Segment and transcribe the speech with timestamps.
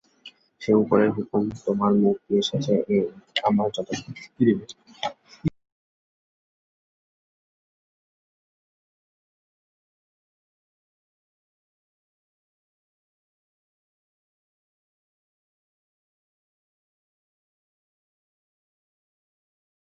[0.61, 3.01] সেই উপরের হুকুম তোমার মুখ দিয়ে এসেছে এই
[3.43, 4.05] আমার যথেষ্ট।